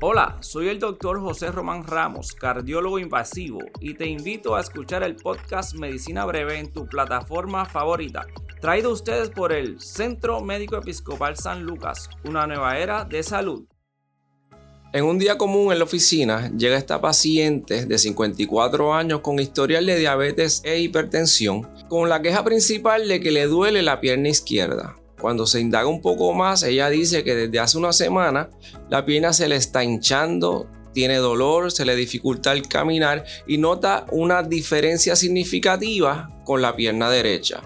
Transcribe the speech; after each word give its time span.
Hola, 0.00 0.36
soy 0.40 0.68
el 0.68 0.80
doctor 0.80 1.20
José 1.20 1.52
Román 1.52 1.86
Ramos, 1.86 2.32
cardiólogo 2.32 2.98
invasivo, 2.98 3.60
y 3.78 3.94
te 3.94 4.06
invito 4.06 4.56
a 4.56 4.60
escuchar 4.60 5.04
el 5.04 5.14
podcast 5.14 5.74
Medicina 5.74 6.24
Breve 6.24 6.58
en 6.58 6.72
tu 6.72 6.86
plataforma 6.86 7.64
favorita, 7.66 8.26
traído 8.60 8.90
a 8.90 8.94
ustedes 8.94 9.30
por 9.30 9.52
el 9.52 9.80
Centro 9.80 10.40
Médico 10.40 10.76
Episcopal 10.76 11.36
San 11.36 11.62
Lucas, 11.62 12.10
una 12.24 12.48
nueva 12.48 12.78
era 12.78 13.04
de 13.04 13.22
salud. 13.22 13.64
En 14.92 15.04
un 15.04 15.18
día 15.18 15.38
común 15.38 15.72
en 15.72 15.78
la 15.78 15.84
oficina 15.84 16.50
llega 16.50 16.76
esta 16.76 17.00
paciente 17.00 17.86
de 17.86 17.96
54 17.96 18.92
años 18.92 19.20
con 19.20 19.38
historial 19.38 19.86
de 19.86 19.98
diabetes 19.98 20.60
e 20.64 20.80
hipertensión, 20.80 21.66
con 21.88 22.08
la 22.08 22.20
queja 22.20 22.44
principal 22.44 23.08
de 23.08 23.20
que 23.20 23.30
le 23.30 23.46
duele 23.46 23.82
la 23.82 24.00
pierna 24.00 24.28
izquierda. 24.28 24.96
Cuando 25.22 25.46
se 25.46 25.60
indaga 25.60 25.86
un 25.86 26.00
poco 26.00 26.34
más, 26.34 26.64
ella 26.64 26.90
dice 26.90 27.22
que 27.22 27.36
desde 27.36 27.60
hace 27.60 27.78
una 27.78 27.92
semana 27.92 28.50
la 28.90 29.04
pierna 29.04 29.32
se 29.32 29.48
le 29.48 29.54
está 29.54 29.84
hinchando, 29.84 30.66
tiene 30.92 31.18
dolor, 31.18 31.70
se 31.70 31.84
le 31.84 31.94
dificulta 31.94 32.50
el 32.50 32.66
caminar 32.66 33.24
y 33.46 33.56
nota 33.56 34.04
una 34.10 34.42
diferencia 34.42 35.14
significativa 35.14 36.28
con 36.44 36.60
la 36.60 36.74
pierna 36.74 37.08
derecha. 37.08 37.62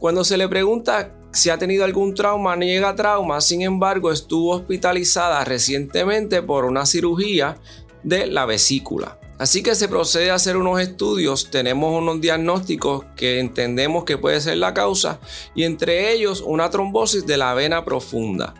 Cuando 0.00 0.24
se 0.24 0.36
le 0.36 0.48
pregunta 0.48 1.14
si 1.30 1.50
ha 1.50 1.56
tenido 1.56 1.84
algún 1.84 2.14
trauma, 2.14 2.56
niega 2.56 2.96
trauma, 2.96 3.40
sin 3.40 3.62
embargo 3.62 4.10
estuvo 4.10 4.50
hospitalizada 4.50 5.44
recientemente 5.44 6.42
por 6.42 6.64
una 6.64 6.84
cirugía 6.84 7.58
de 8.02 8.26
la 8.26 8.44
vesícula. 8.44 9.21
Así 9.42 9.64
que 9.64 9.74
se 9.74 9.88
procede 9.88 10.30
a 10.30 10.36
hacer 10.36 10.56
unos 10.56 10.80
estudios, 10.80 11.50
tenemos 11.50 12.00
unos 12.00 12.20
diagnósticos 12.20 13.06
que 13.16 13.40
entendemos 13.40 14.04
que 14.04 14.16
puede 14.16 14.40
ser 14.40 14.58
la 14.58 14.72
causa 14.72 15.18
y 15.56 15.64
entre 15.64 16.12
ellos 16.12 16.44
una 16.46 16.70
trombosis 16.70 17.26
de 17.26 17.36
la 17.38 17.52
vena 17.52 17.84
profunda. 17.84 18.54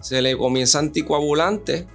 Se 0.00 0.22
le 0.22 0.38
comienza 0.38 0.78
anticoagulante, 0.78 1.88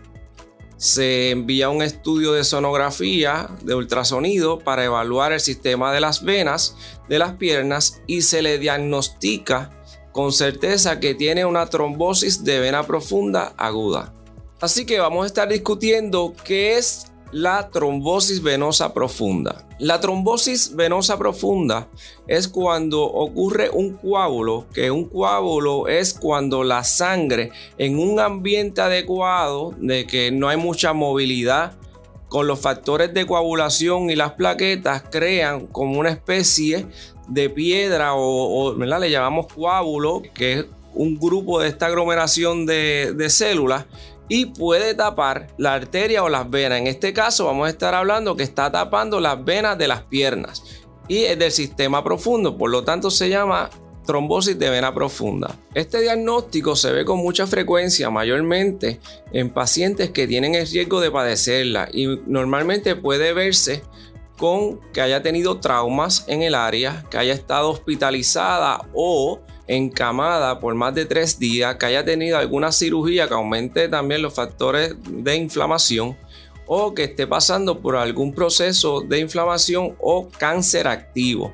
se 0.75 1.29
envía 1.29 1.69
un 1.69 1.81
estudio 1.81 2.33
de 2.33 2.43
sonografía 2.43 3.49
de 3.63 3.73
ultrasonido 3.73 4.59
para 4.59 4.83
evaluar 4.83 5.31
el 5.31 5.39
sistema 5.39 5.93
de 5.93 6.01
las 6.01 6.21
venas 6.21 6.75
de 7.07 7.19
las 7.19 7.35
piernas 7.37 8.01
y 8.05 8.23
se 8.23 8.41
le 8.41 8.59
diagnostica 8.59 9.71
con 10.11 10.33
certeza 10.33 10.99
que 10.99 11.15
tiene 11.15 11.45
una 11.45 11.67
trombosis 11.67 12.43
de 12.43 12.59
vena 12.59 12.83
profunda 12.83 13.53
aguda. 13.55 14.13
Así 14.59 14.85
que 14.85 14.99
vamos 14.99 15.23
a 15.23 15.27
estar 15.27 15.47
discutiendo 15.47 16.33
qué 16.43 16.77
es 16.77 17.13
la 17.35 17.69
trombosis 17.69 18.41
venosa 18.41 18.93
profunda. 18.93 19.67
La 19.77 19.99
trombosis 19.99 20.73
venosa 20.73 21.17
profunda 21.17 21.89
es 22.27 22.47
cuando 22.47 23.03
ocurre 23.03 23.69
un 23.69 23.97
coágulo, 23.97 24.67
que 24.73 24.89
un 24.89 25.03
coágulo 25.09 25.89
es 25.89 26.13
cuando 26.13 26.63
la 26.63 26.85
sangre 26.85 27.51
en 27.77 27.99
un 27.99 28.21
ambiente 28.21 28.79
adecuado, 28.79 29.73
de 29.79 30.07
que 30.07 30.31
no 30.31 30.47
hay 30.47 30.55
mucha 30.55 30.93
movilidad, 30.93 31.73
con 32.29 32.47
los 32.47 32.61
factores 32.61 33.13
de 33.13 33.25
coagulación 33.25 34.09
y 34.09 34.15
las 34.15 34.31
plaquetas 34.31 35.03
crean 35.11 35.67
como 35.67 35.99
una 35.99 36.11
especie 36.11 36.87
de 37.27 37.49
piedra 37.49 38.13
o, 38.15 38.75
le 38.75 39.11
llamamos 39.11 39.47
coágulo, 39.53 40.21
que 40.33 40.53
es 40.53 40.65
un 40.93 41.19
grupo 41.19 41.59
de 41.59 41.67
esta 41.67 41.87
aglomeración 41.87 42.65
de, 42.65 43.11
de 43.13 43.29
células 43.29 43.87
y 44.27 44.47
puede 44.47 44.93
tapar 44.93 45.47
la 45.57 45.73
arteria 45.73 46.23
o 46.23 46.29
las 46.29 46.49
venas. 46.49 46.79
En 46.79 46.87
este 46.87 47.13
caso 47.13 47.45
vamos 47.45 47.67
a 47.67 47.69
estar 47.69 47.93
hablando 47.93 48.35
que 48.35 48.43
está 48.43 48.71
tapando 48.71 49.19
las 49.19 49.43
venas 49.43 49.77
de 49.77 49.87
las 49.87 50.03
piernas 50.03 50.63
y 51.07 51.23
es 51.23 51.37
del 51.37 51.51
sistema 51.51 52.03
profundo, 52.03 52.57
por 52.57 52.69
lo 52.69 52.83
tanto 52.83 53.11
se 53.11 53.29
llama 53.29 53.69
trombosis 54.05 54.57
de 54.57 54.69
vena 54.69 54.93
profunda. 54.93 55.55
Este 55.73 56.01
diagnóstico 56.01 56.75
se 56.75 56.91
ve 56.91 57.05
con 57.05 57.19
mucha 57.19 57.47
frecuencia, 57.47 58.09
mayormente 58.09 58.99
en 59.31 59.49
pacientes 59.49 60.11
que 60.11 60.27
tienen 60.27 60.55
el 60.55 60.67
riesgo 60.67 61.01
de 61.01 61.11
padecerla 61.11 61.89
y 61.91 62.19
normalmente 62.27 62.95
puede 62.95 63.33
verse 63.33 63.83
con 64.37 64.79
que 64.91 65.01
haya 65.01 65.21
tenido 65.21 65.59
traumas 65.59 66.25
en 66.27 66.41
el 66.41 66.55
área, 66.55 67.05
que 67.09 67.17
haya 67.17 67.33
estado 67.33 67.69
hospitalizada 67.69 68.81
o 68.93 69.41
encamada 69.67 70.59
por 70.59 70.75
más 70.75 70.93
de 70.93 71.05
tres 71.05 71.39
días, 71.39 71.75
que 71.75 71.87
haya 71.87 72.05
tenido 72.05 72.37
alguna 72.37 72.71
cirugía 72.71 73.27
que 73.27 73.33
aumente 73.33 73.87
también 73.89 74.21
los 74.21 74.33
factores 74.33 74.95
de 75.07 75.35
inflamación 75.35 76.17
o 76.67 76.93
que 76.93 77.03
esté 77.03 77.27
pasando 77.27 77.79
por 77.79 77.95
algún 77.95 78.33
proceso 78.33 79.01
de 79.01 79.19
inflamación 79.19 79.95
o 79.99 80.29
cáncer 80.29 80.87
activo. 80.87 81.53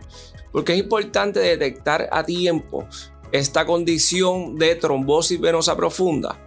Porque 0.52 0.74
es 0.74 0.80
importante 0.80 1.40
detectar 1.40 2.10
a 2.12 2.24
tiempo 2.24 2.86
esta 3.32 3.66
condición 3.66 4.58
de 4.58 4.76
trombosis 4.76 5.40
venosa 5.40 5.76
profunda 5.76 6.38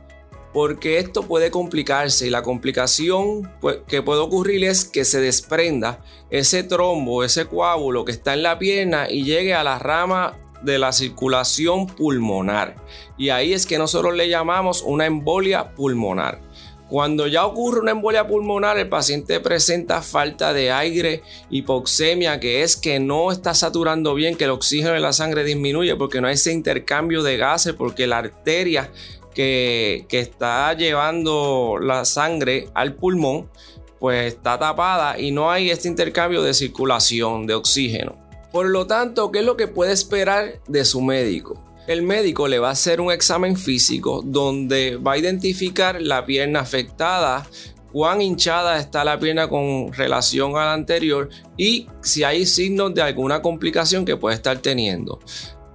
porque 0.54 0.98
esto 0.98 1.24
puede 1.24 1.50
complicarse 1.50 2.28
y 2.28 2.30
la 2.30 2.42
complicación 2.42 3.52
pues, 3.60 3.78
que 3.88 4.02
puede 4.02 4.20
ocurrir 4.20 4.64
es 4.64 4.84
que 4.84 5.04
se 5.04 5.20
desprenda 5.20 6.00
ese 6.30 6.62
trombo, 6.62 7.24
ese 7.24 7.46
coágulo 7.46 8.04
que 8.04 8.12
está 8.12 8.34
en 8.34 8.44
la 8.44 8.56
pierna 8.56 9.10
y 9.10 9.24
llegue 9.24 9.52
a 9.52 9.64
la 9.64 9.80
rama 9.80 10.38
de 10.64 10.78
la 10.78 10.92
circulación 10.92 11.86
pulmonar. 11.86 12.76
Y 13.16 13.28
ahí 13.28 13.52
es 13.52 13.66
que 13.66 13.78
nosotros 13.78 14.14
le 14.14 14.28
llamamos 14.28 14.82
una 14.82 15.06
embolia 15.06 15.74
pulmonar. 15.74 16.40
Cuando 16.88 17.26
ya 17.26 17.46
ocurre 17.46 17.80
una 17.80 17.92
embolia 17.92 18.26
pulmonar, 18.26 18.78
el 18.78 18.88
paciente 18.88 19.40
presenta 19.40 20.02
falta 20.02 20.52
de 20.52 20.70
aire, 20.70 21.22
hipoxemia, 21.50 22.38
que 22.40 22.62
es 22.62 22.76
que 22.76 23.00
no 23.00 23.32
está 23.32 23.54
saturando 23.54 24.14
bien, 24.14 24.36
que 24.36 24.44
el 24.44 24.50
oxígeno 24.50 24.94
en 24.94 25.02
la 25.02 25.14
sangre 25.14 25.44
disminuye 25.44 25.96
porque 25.96 26.20
no 26.20 26.28
hay 26.28 26.34
ese 26.34 26.52
intercambio 26.52 27.22
de 27.22 27.38
gases, 27.38 27.72
porque 27.72 28.06
la 28.06 28.18
arteria 28.18 28.90
que, 29.34 30.06
está 30.10 30.72
llevando 30.74 31.78
la 31.80 32.04
sangre 32.04 32.68
al 32.74 32.94
pulmón, 32.94 33.50
pues 33.98 34.34
está 34.34 34.58
tapada 34.58 35.18
y 35.18 35.32
no 35.32 35.50
hay 35.50 35.70
este 35.70 35.88
intercambio 35.88 36.42
de 36.42 36.54
circulación 36.54 37.46
de 37.46 37.54
oxígeno. 37.54 38.23
Por 38.54 38.66
lo 38.66 38.86
tanto, 38.86 39.32
¿qué 39.32 39.40
es 39.40 39.44
lo 39.44 39.56
que 39.56 39.66
puede 39.66 39.92
esperar 39.92 40.60
de 40.68 40.84
su 40.84 41.00
médico? 41.00 41.60
El 41.88 42.02
médico 42.02 42.46
le 42.46 42.60
va 42.60 42.68
a 42.68 42.70
hacer 42.70 43.00
un 43.00 43.10
examen 43.10 43.56
físico 43.56 44.22
donde 44.24 44.96
va 44.96 45.14
a 45.14 45.18
identificar 45.18 46.00
la 46.00 46.24
pierna 46.24 46.60
afectada, 46.60 47.48
cuán 47.92 48.22
hinchada 48.22 48.78
está 48.78 49.02
la 49.02 49.18
pierna 49.18 49.48
con 49.48 49.92
relación 49.92 50.52
a 50.52 50.66
la 50.66 50.72
anterior 50.72 51.30
y 51.56 51.88
si 52.00 52.22
hay 52.22 52.46
signos 52.46 52.94
de 52.94 53.02
alguna 53.02 53.42
complicación 53.42 54.04
que 54.04 54.16
puede 54.16 54.36
estar 54.36 54.56
teniendo 54.58 55.18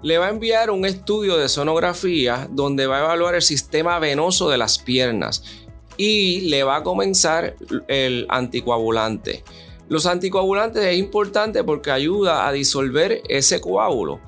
le 0.01 0.17
va 0.17 0.27
a 0.27 0.29
enviar 0.29 0.71
un 0.71 0.85
estudio 0.85 1.35
de 1.35 1.49
sonografía 1.49 2.47
donde 2.49 2.87
va 2.87 2.99
a 2.99 3.03
evaluar 3.03 3.35
el 3.35 3.41
sistema 3.41 3.99
venoso 3.99 4.49
de 4.49 4.57
las 4.57 4.79
piernas 4.79 5.43
y 5.97 6.41
le 6.49 6.63
va 6.63 6.77
a 6.77 6.83
comenzar 6.83 7.57
el 7.89 8.25
anticoagulante. 8.29 9.43
Los 9.89 10.05
anticoagulantes 10.05 10.83
es 10.83 10.97
importante 10.97 11.63
porque 11.63 11.89
ayuda 11.89 12.47
a 12.47 12.51
disolver 12.51 13.23
ese 13.27 13.59
coágulo, 13.59 14.21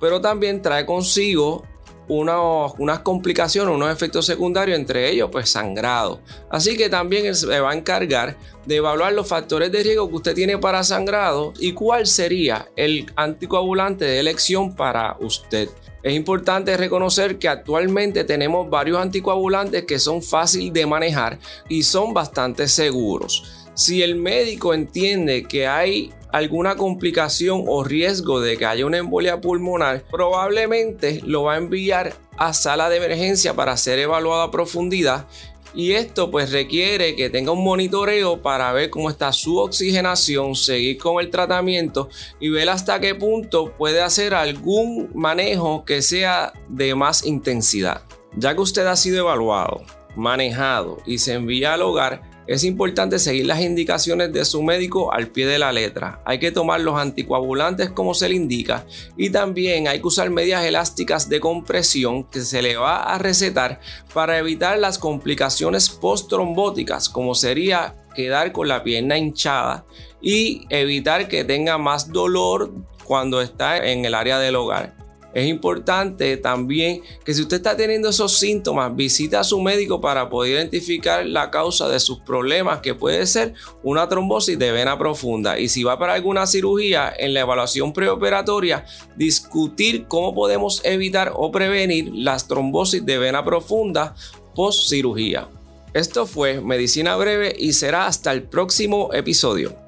pero 0.00 0.20
también 0.20 0.62
trae 0.62 0.86
consigo 0.86 1.64
unas 2.08 3.00
complicaciones, 3.00 3.74
unos 3.74 3.92
efectos 3.92 4.24
secundarios, 4.24 4.78
entre 4.78 5.10
ellos 5.10 5.28
pues 5.30 5.50
sangrado. 5.50 6.20
Así 6.48 6.76
que 6.76 6.88
también 6.88 7.34
se 7.34 7.60
va 7.60 7.72
a 7.72 7.74
encargar 7.74 8.38
de 8.64 8.76
evaluar 8.76 9.12
los 9.12 9.28
factores 9.28 9.70
de 9.72 9.82
riesgo 9.82 10.08
que 10.08 10.14
usted 10.14 10.34
tiene 10.34 10.56
para 10.56 10.84
sangrado 10.84 11.52
y 11.58 11.72
cuál 11.72 12.06
sería 12.06 12.68
el 12.76 13.12
anticoagulante 13.16 14.04
de 14.04 14.20
elección 14.20 14.74
para 14.74 15.16
usted. 15.20 15.68
Es 16.02 16.14
importante 16.14 16.76
reconocer 16.76 17.38
que 17.38 17.48
actualmente 17.48 18.24
tenemos 18.24 18.70
varios 18.70 19.00
anticoagulantes 19.00 19.84
que 19.84 19.98
son 19.98 20.22
fáciles 20.22 20.72
de 20.72 20.86
manejar 20.86 21.38
y 21.68 21.82
son 21.82 22.14
bastante 22.14 22.68
seguros. 22.68 23.67
Si 23.78 24.02
el 24.02 24.16
médico 24.16 24.74
entiende 24.74 25.44
que 25.44 25.68
hay 25.68 26.12
alguna 26.32 26.74
complicación 26.74 27.62
o 27.68 27.84
riesgo 27.84 28.40
de 28.40 28.56
que 28.56 28.66
haya 28.66 28.84
una 28.84 28.98
embolia 28.98 29.40
pulmonar, 29.40 30.02
probablemente 30.10 31.20
lo 31.24 31.44
va 31.44 31.54
a 31.54 31.58
enviar 31.58 32.12
a 32.36 32.54
sala 32.54 32.88
de 32.88 32.96
emergencia 32.96 33.54
para 33.54 33.76
ser 33.76 34.00
evaluado 34.00 34.42
a 34.42 34.50
profundidad 34.50 35.28
y 35.74 35.92
esto 35.92 36.28
pues 36.28 36.50
requiere 36.50 37.14
que 37.14 37.30
tenga 37.30 37.52
un 37.52 37.62
monitoreo 37.62 38.42
para 38.42 38.72
ver 38.72 38.90
cómo 38.90 39.10
está 39.10 39.32
su 39.32 39.58
oxigenación, 39.58 40.56
seguir 40.56 40.98
con 40.98 41.20
el 41.20 41.30
tratamiento 41.30 42.08
y 42.40 42.48
ver 42.48 42.70
hasta 42.70 42.98
qué 42.98 43.14
punto 43.14 43.76
puede 43.78 44.02
hacer 44.02 44.34
algún 44.34 45.08
manejo 45.14 45.84
que 45.84 46.02
sea 46.02 46.52
de 46.68 46.96
más 46.96 47.24
intensidad. 47.24 48.02
Ya 48.34 48.56
que 48.56 48.60
usted 48.60 48.88
ha 48.88 48.96
sido 48.96 49.18
evaluado, 49.18 49.82
manejado 50.16 50.98
y 51.06 51.18
se 51.18 51.34
envía 51.34 51.74
al 51.74 51.82
hogar, 51.82 52.37
es 52.48 52.64
importante 52.64 53.18
seguir 53.18 53.44
las 53.46 53.60
indicaciones 53.60 54.32
de 54.32 54.44
su 54.46 54.62
médico 54.62 55.12
al 55.12 55.28
pie 55.28 55.46
de 55.46 55.58
la 55.58 55.70
letra. 55.70 56.22
Hay 56.24 56.38
que 56.38 56.50
tomar 56.50 56.80
los 56.80 56.98
anticoagulantes 56.98 57.90
como 57.90 58.14
se 58.14 58.30
le 58.30 58.36
indica 58.36 58.86
y 59.18 59.28
también 59.28 59.86
hay 59.86 60.00
que 60.00 60.06
usar 60.06 60.30
medias 60.30 60.64
elásticas 60.64 61.28
de 61.28 61.40
compresión 61.40 62.24
que 62.24 62.40
se 62.40 62.62
le 62.62 62.78
va 62.78 63.02
a 63.02 63.18
recetar 63.18 63.80
para 64.14 64.38
evitar 64.38 64.78
las 64.78 64.98
complicaciones 64.98 65.90
post-trombóticas 65.90 67.10
como 67.10 67.34
sería 67.34 67.94
quedar 68.14 68.50
con 68.52 68.66
la 68.66 68.82
pierna 68.82 69.18
hinchada 69.18 69.84
y 70.22 70.66
evitar 70.70 71.28
que 71.28 71.44
tenga 71.44 71.76
más 71.76 72.10
dolor 72.10 72.72
cuando 73.04 73.42
está 73.42 73.86
en 73.90 74.06
el 74.06 74.14
área 74.14 74.38
del 74.38 74.56
hogar. 74.56 74.97
Es 75.34 75.46
importante 75.46 76.36
también 76.38 77.02
que 77.24 77.34
si 77.34 77.42
usted 77.42 77.58
está 77.58 77.76
teniendo 77.76 78.08
esos 78.08 78.32
síntomas, 78.32 78.94
visita 78.96 79.40
a 79.40 79.44
su 79.44 79.60
médico 79.60 80.00
para 80.00 80.28
poder 80.28 80.54
identificar 80.54 81.26
la 81.26 81.50
causa 81.50 81.88
de 81.88 82.00
sus 82.00 82.20
problemas, 82.20 82.80
que 82.80 82.94
puede 82.94 83.26
ser 83.26 83.54
una 83.82 84.08
trombosis 84.08 84.58
de 84.58 84.72
vena 84.72 84.98
profunda. 84.98 85.58
Y 85.58 85.68
si 85.68 85.82
va 85.82 85.98
para 85.98 86.14
alguna 86.14 86.46
cirugía, 86.46 87.12
en 87.16 87.34
la 87.34 87.40
evaluación 87.40 87.92
preoperatoria, 87.92 88.86
discutir 89.16 90.06
cómo 90.06 90.34
podemos 90.34 90.80
evitar 90.84 91.32
o 91.34 91.52
prevenir 91.52 92.10
las 92.14 92.48
trombosis 92.48 93.04
de 93.04 93.18
vena 93.18 93.44
profunda 93.44 94.14
post 94.54 94.88
cirugía. 94.88 95.48
Esto 95.94 96.26
fue 96.26 96.60
Medicina 96.60 97.16
Breve 97.16 97.54
y 97.58 97.72
será 97.72 98.06
hasta 98.06 98.32
el 98.32 98.42
próximo 98.42 99.10
episodio. 99.12 99.87